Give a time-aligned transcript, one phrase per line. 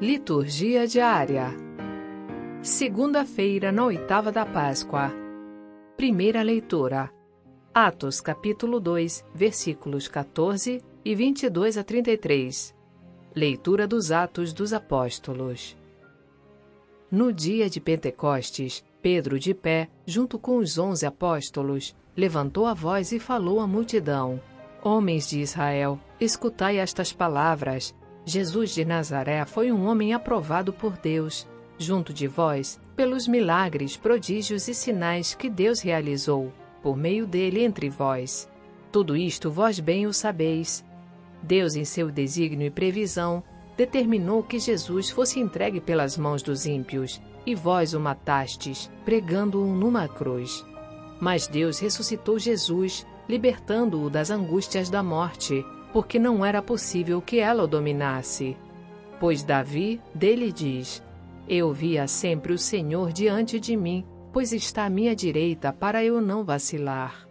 [0.00, 1.54] Liturgia diária.
[2.60, 5.12] Segunda-feira, na oitava da Páscoa.
[5.96, 7.12] Primeira leitura.
[7.72, 12.74] Atos, capítulo 2, versículos 14 e 22 a 33.
[13.36, 15.76] Leitura dos Atos dos Apóstolos.
[17.08, 23.12] No dia de Pentecostes, Pedro, de pé, junto com os onze apóstolos, levantou a voz
[23.12, 24.42] e falou à multidão:
[24.82, 27.94] Homens de Israel, escutai estas palavras.
[28.24, 31.46] Jesus de Nazaré foi um homem aprovado por Deus,
[31.78, 37.90] junto de vós, pelos milagres, prodígios e sinais que Deus realizou, por meio dele entre
[37.90, 38.48] vós.
[38.90, 40.84] Tudo isto vós bem o sabeis.
[41.42, 43.42] Deus, em seu desígnio e previsão,
[43.76, 50.08] determinou que Jesus fosse entregue pelas mãos dos ímpios, e vós o matastes, pregando-o numa
[50.08, 50.64] cruz.
[51.20, 57.62] Mas Deus ressuscitou Jesus, libertando-o das angústias da morte, porque não era possível que ela
[57.62, 58.56] o dominasse.
[59.20, 61.00] Pois Davi dele diz:
[61.48, 66.20] Eu via sempre o Senhor diante de mim, pois está à minha direita para eu
[66.20, 67.28] não vacilar.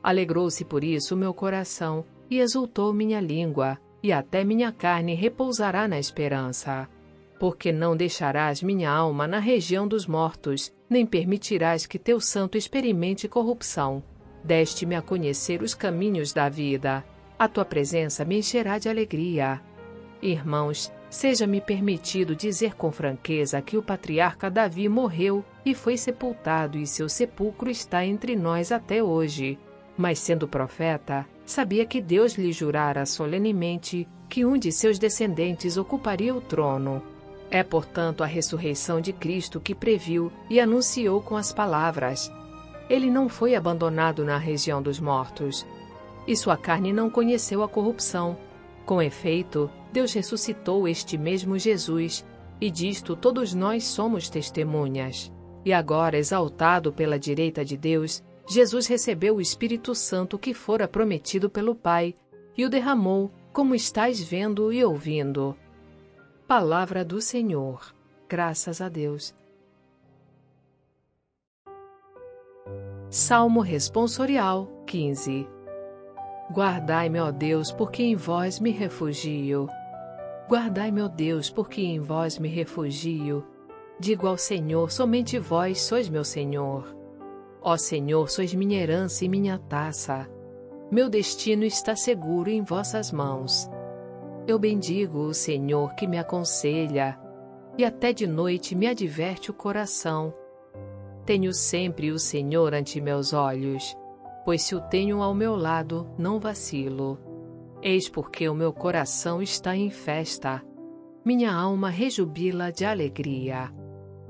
[0.00, 5.98] Alegrou-se por isso meu coração, e exultou minha língua, e até minha carne repousará na
[5.98, 6.88] esperança.
[7.40, 13.26] Porque não deixarás minha alma na região dos mortos, nem permitirás que teu santo experimente
[13.26, 14.04] corrupção.
[14.44, 17.04] Deste-me a conhecer os caminhos da vida
[17.44, 19.60] a tua presença me encherá de alegria.
[20.22, 26.86] Irmãos, seja-me permitido dizer com franqueza que o patriarca Davi morreu e foi sepultado, e
[26.86, 29.58] seu sepulcro está entre nós até hoje.
[29.96, 36.34] Mas, sendo profeta, sabia que Deus lhe jurara solenemente que um de seus descendentes ocuparia
[36.34, 37.02] o trono.
[37.50, 42.32] É, portanto, a ressurreição de Cristo que previu e anunciou com as palavras:
[42.88, 45.64] Ele não foi abandonado na região dos mortos,
[46.26, 48.36] e sua carne não conheceu a corrupção.
[48.86, 52.24] Com efeito, Deus ressuscitou este mesmo Jesus,
[52.60, 55.32] e disto todos nós somos testemunhas.
[55.64, 61.48] E agora, exaltado pela direita de Deus, Jesus recebeu o Espírito Santo que fora prometido
[61.48, 62.14] pelo Pai,
[62.56, 65.56] e o derramou, como estáis vendo e ouvindo.
[66.46, 67.94] Palavra do Senhor.
[68.28, 69.34] Graças a Deus.
[73.08, 75.63] Salmo Responsorial 15
[76.52, 79.68] Guardai-me, ó Deus, porque em vós me refugio.
[80.48, 83.44] Guardai-me, ó Deus, porque em vós me refugio.
[83.98, 86.94] Digo ao Senhor, somente vós sois meu Senhor.
[87.62, 90.28] Ó Senhor, sois minha herança e minha taça.
[90.90, 93.68] Meu destino está seguro em vossas mãos.
[94.46, 97.18] Eu bendigo o Senhor que me aconselha,
[97.78, 100.34] e até de noite me adverte o coração.
[101.24, 103.96] Tenho sempre o Senhor ante meus olhos
[104.44, 107.18] pois se o tenho ao meu lado, não vacilo.
[107.82, 110.62] Eis porque o meu coração está em festa,
[111.24, 113.72] minha alma rejubila de alegria,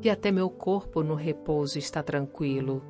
[0.01, 2.83] e até meu corpo no repouso está tranquilo,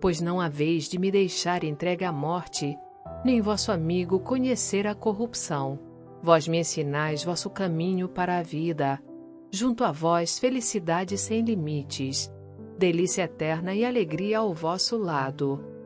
[0.00, 2.76] pois não haveis de me deixar entregue à morte,
[3.24, 5.78] nem vosso amigo conhecer a corrupção.
[6.22, 9.00] Vós me ensinais vosso caminho para a vida,
[9.50, 12.32] junto a vós felicidade sem limites,
[12.78, 15.79] delícia eterna e alegria ao vosso lado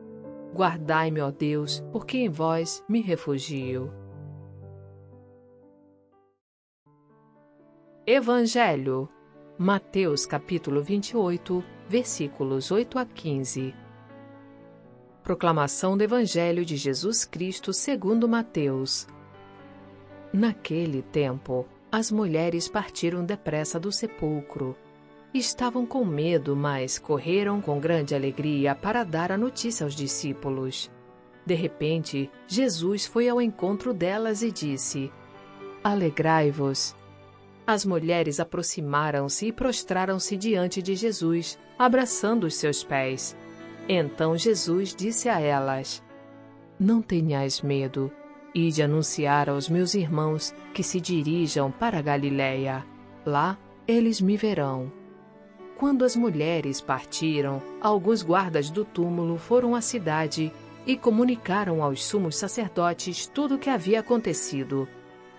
[0.55, 3.91] Guardai-me, ó Deus, porque em vós me refugio.
[8.07, 9.09] Evangelho.
[9.57, 13.75] Mateus capítulo 28, versículos 8 a 15.
[15.21, 19.09] Proclamação do Evangelho de Jesus Cristo segundo Mateus.
[20.31, 24.73] Naquele tempo, as mulheres partiram depressa do sepulcro
[25.35, 30.89] Estavam com medo, mas correram com grande alegria para dar a notícia aos discípulos.
[31.45, 35.11] De repente, Jesus foi ao encontro delas e disse:
[35.83, 36.95] Alegrai-vos.
[37.67, 43.35] As mulheres aproximaram-se e prostraram-se diante de Jesus, abraçando os seus pés.
[43.89, 46.01] Então Jesus disse a elas:
[46.79, 48.09] Não tenhais medo.
[48.53, 52.85] Ide anunciar aos meus irmãos que se dirijam para Galiléia.
[53.25, 54.94] Lá eles me verão.
[55.77, 60.51] Quando as mulheres partiram, alguns guardas do túmulo foram à cidade
[60.87, 64.87] e comunicaram aos sumos sacerdotes tudo o que havia acontecido.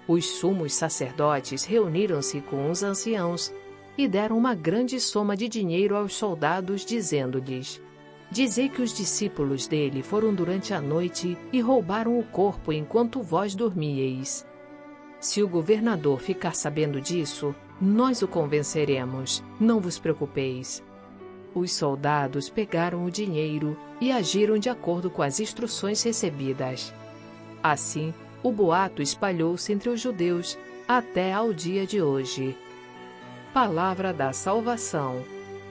[0.07, 3.51] Os sumos sacerdotes reuniram-se com os anciãos
[3.97, 7.81] e deram uma grande soma de dinheiro aos soldados, dizendo-lhes:
[8.31, 13.55] Dizei que os discípulos dele foram durante a noite e roubaram o corpo enquanto vós
[13.55, 14.46] dormíeis.
[15.27, 20.85] Se o governador ficar sabendo disso, nós o convenceremos, não vos preocupeis.
[21.53, 26.95] Os soldados pegaram o dinheiro e agiram de acordo com as instruções recebidas.
[27.61, 30.57] Assim, o boato espalhou-se entre os judeus
[30.87, 32.57] até ao dia de hoje.
[33.53, 35.25] Palavra da salvação.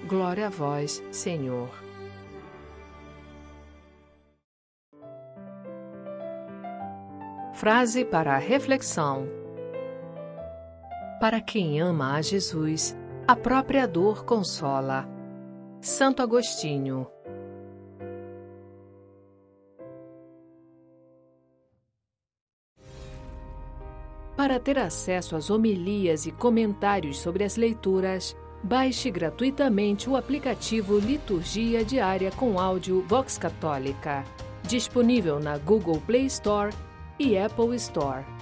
[0.06, 1.69] Glória a vós, Senhor.
[7.54, 9.44] Frase para a reflexão.
[11.25, 12.95] Para quem ama a Jesus,
[13.27, 15.10] a própria dor consola.
[15.81, 17.07] Santo Agostinho.
[24.38, 31.83] Para ter acesso às homilias e comentários sobre as leituras, baixe gratuitamente o aplicativo Liturgia
[31.83, 34.24] Diária com áudio Vox Católica,
[34.62, 36.71] disponível na Google Play Store
[37.18, 38.34] e Apple Store.